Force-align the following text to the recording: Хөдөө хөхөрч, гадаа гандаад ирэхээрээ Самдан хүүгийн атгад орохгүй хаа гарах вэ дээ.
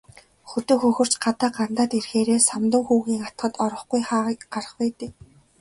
Хөдөө 0.51 0.77
хөхөрч, 0.81 1.13
гадаа 1.23 1.51
гандаад 1.57 1.91
ирэхээрээ 1.99 2.39
Самдан 2.49 2.83
хүүгийн 2.87 3.25
атгад 3.27 3.53
орохгүй 3.63 4.01
хаа 4.09 4.29
гарах 4.53 4.73
вэ 4.77 4.87
дээ. 4.99 5.11